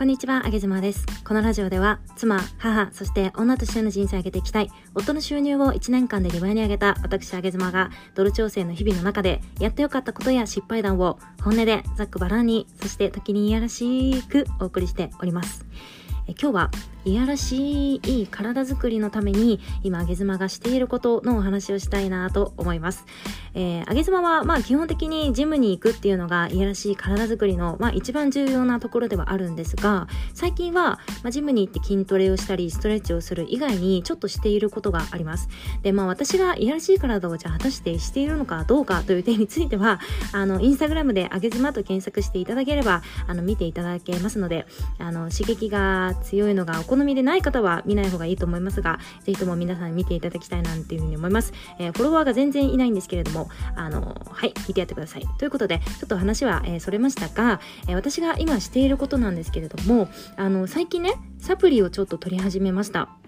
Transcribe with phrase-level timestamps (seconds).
[0.00, 1.04] こんにちは、あげずまです。
[1.24, 15.66] このラジオでは、妻、母、そして女としての人生を上げていきたい、夫の収入を1年間で2倍に上げた私、あげずまが、ドル調整の日々の中で、やってよかったことや失敗談を、本音でざっくばらんに、そして時にいやらしくお送りしております。
[16.26, 16.70] え今日は
[17.04, 23.06] いやらしい体づくりのために今、あげ妻がしていることのお話をしたいなと思います。
[23.54, 35.48] えー、あげ妻はまあ基本的にジムに行くっていうのがいやらしい体づくりのまあ一番重要なところではあるんですが、最近はまあジムに行って筋トレをしたりストレッチをする以外にちょっとしていることがあります。
[35.82, 40.00] で、まあ私がいやらしい体をじゃあ果たしてしているのかどうかという点については、
[40.32, 44.66] あの、インスタグラムであげ妻と検索していただければ、あの、見ていただけますので、
[44.98, 51.52] あの、刺激が強いのがお好みでない方は見ない方がいいと思いますが、ぜひとも皆さん見ていただきたいなっていうふうに思います。
[51.78, 55.26] えー、フォロワーが全然いないんですけれども、あの、はい、見てやってください。
[55.38, 63.19] ということで、ちょっと話は、えー、それましたが、えー、私が今していることなんですけれども、あの、最近ね、サプリをちょっと取り始めました。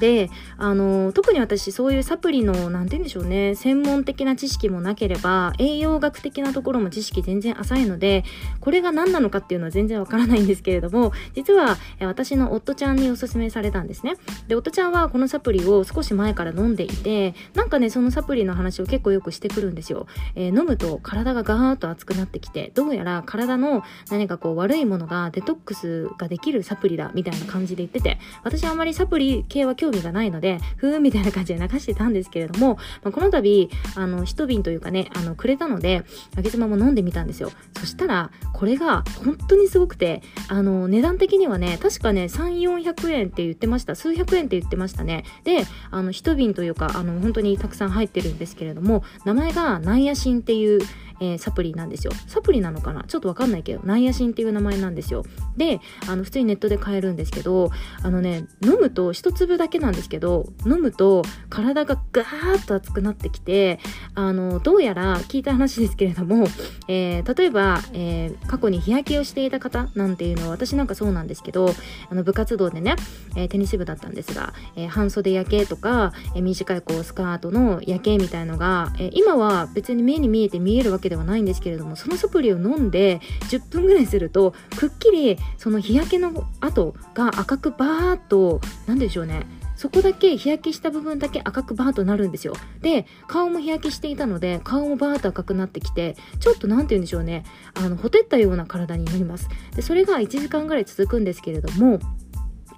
[0.00, 8.24] であの特に私そういうサプリの何て言うんでしょうね専門的な知識もなければ栄養学的なところも知識全然浅いので
[8.60, 14.14] これが何なのかっていうのは全然わからないんですけれども実は私の夫ちゃんにおすすめされたんですね。
[14.48, 36.04] で夫ちゃんはこのサプリを少し前から飲んでいてなんかねそのサプリの話を結構よくしてくるんですよ、えー、飲むと体がガーッと熱くなってきてどうやら体の何かこう悪いものがデトックスができるサプリだみたいな感じで言ってて私はあまりサプリ系は興味がないので、ふーんみたいな感じで流してたんですけれども、まあ、この度、あの、一瓶というかね、あの、くれたので、
[36.36, 37.50] あげ妻も飲んでみたんですよ。
[37.78, 43.94] そしたら、これが本当にすごくて、あの、値段的にはね、確かね、3、400円って言ってました。
[43.94, 45.24] 数百円って言ってましたね。
[45.44, 50.80] で、あの、一瓶というか、あの、本当にたくさん入ってるんですけれども、名前がナイアシンっていう、
[51.20, 52.12] えー、サプリなんですよ。
[52.26, 53.04] サプリなのかな？
[53.04, 55.24] ちょっとわかんないけど、ナイアシンっていう名前なんですよ。
[55.56, 57.70] で、あの、普通にネットで買えるんですけど、
[58.02, 63.78] あのね、飲むと、一粒だけなんですけど、飲むと体がガーッと熱くなってきて、
[64.14, 66.46] あの、どうやら聞いた話ですけれども、
[66.88, 71.70] えー、例えば、えー、過去に日焼けをしていた方なんていうのは、私なんかそうなんですけど、
[72.10, 72.96] あの、部活動でね、
[73.36, 83.20] えー、テニス部だったんですが、え半袖焼けとか、え短いこう、スカートの焼けみたいのが、え今は別に目に見えて見えるわけけではないんですけれどもそのサプリを飲んで
[83.50, 92.54] 10分ぐらいするとくっきりその日焼けの跡が赤くバーっと何でしょうねそこだけ日焼けした部分だけ赤くバーッとなるんですよ。
[92.80, 97.44] で、顔も日焼けしていたので、顔もバーッと赤くなってきて、ちょっと何て言うんでしょうね、
[97.74, 99.48] あの、ほてったような体になります。
[99.74, 101.98] で、それが1時間ぐらい続くんですけれども、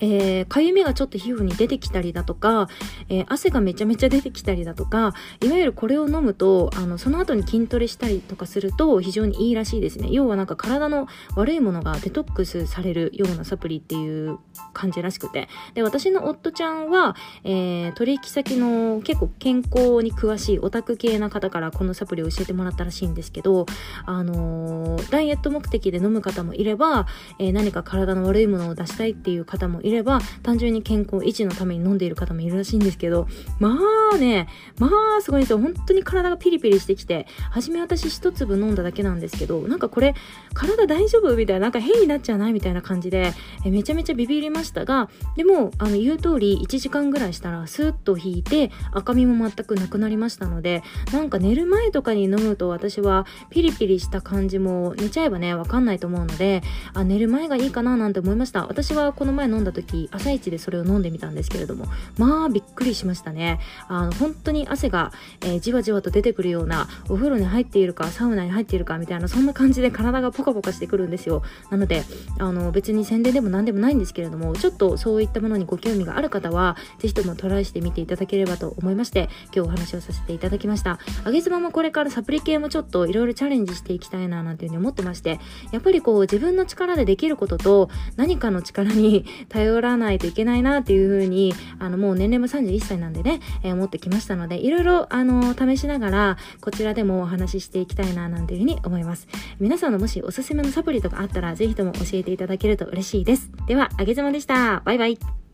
[0.00, 2.68] えー、かゆみがちょっと皮膚に出てきたりだとか、
[3.08, 10.08] えー、汗がめちゃめちゃ出てきたりだとか、いわゆるこれを飲むと、あの、その後に筋トレしたりとかすると非常にいいらしいですね。
[10.10, 14.38] 要はなんか体の悪いものがデトックスされるようなサプリっていう
[14.72, 15.48] 感じらしくて。
[15.74, 23.66] で、私の夫ちゃんは、えー、取引先の結構健康に詳しいオタク系な方からこのサプリを教えてもらったらしいんですけど、
[24.04, 27.06] あの、ダイエット目的で飲む方もいれば、
[27.38, 33.26] え何か体の悪いものを出したいっていう方もいいれば、単純に健康維持のために飲んでいる方もいるらしいんですけど、
[33.58, 33.76] ま
[34.14, 34.48] あね、
[34.78, 34.88] ま
[35.18, 35.58] あすごいんですよ。
[35.58, 40.14] 本当に体がピリピリしてきて、初め私一粒飲んだだけなんですけど、なんかこれ、
[40.54, 43.32] 体大丈夫みたいな、なんか変になっちゃわないみたいな感じで、
[43.64, 50.82] えめちゃめちゃビビりましたが、でも、あの、言う通り、1時間ぐらいしたら、スーッと引いて、赤みも全くなくなりましたので、
[51.12, 56.62] なんか寝る前とかに飲むと私は、ピリピリした感じも、寝ちゃえばね、わかんないと思うので、
[56.94, 58.66] あ、寝る前がいいかななんて思いました。
[58.66, 61.86] 私はこの前飲んだ時、朝一でそれを飲んでみたんですけれども、
[62.18, 63.60] まあびっくりしましたね。
[63.88, 71.42] あの、本当に汗が、えー、じわじわと出てくるような、お風呂に入っているか、サウナに入っているかみたいな、そんな感じで体がポカポカしてくるんですよ。
[71.70, 72.04] なので、
[72.38, 80.98] あの、別に宣伝でも何でもないんですけれども、ちょっとそういったものにご興味がある方は、ぜひともトライしてみていただければと思いまして、今日お話をさせていただきました。
[81.24, 85.38] あげ妻もこれからサプリ系もちょっといろいろチャレンジしていきたいななんていうふうに思ってまして、
[85.72, 99.26] やっぱりこう自分の力でできることと何かの力に頼 頼らないといけないなっていう風に、あの、もう年齢も31歳なんでね、えー、思ってきましたので、いろいろ、あの、試しながら、こちらでもお話ししていきたいな、なんていう風に思います。
[99.58, 103.50] 皆さんのもしおすすめのサプリとかあったら、ぜひとも教えていただけると嬉しいです。
[103.66, 104.82] では、あげずまでした。
[104.84, 105.45] バイバイ。